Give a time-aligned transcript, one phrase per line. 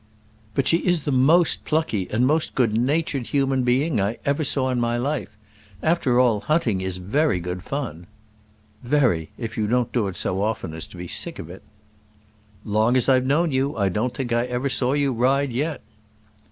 [0.55, 4.71] "But she is the most plucky and most good natured human being I ever saw
[4.71, 5.37] in my life.
[5.83, 8.07] After all, hunting is very good fun."
[8.81, 11.61] "Very; if you don't do it so often as to be sick of it."
[12.65, 15.81] "Long as I have known you I don't think I ever saw you ride yet."